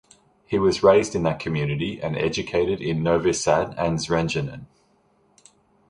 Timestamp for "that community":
1.21-2.01